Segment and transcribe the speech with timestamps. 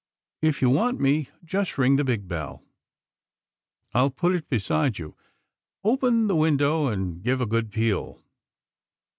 [0.41, 2.63] If you want me, just ring the big bell.
[3.93, 5.15] I'll put it beside you—
[5.83, 8.19] open the window and give a good peal.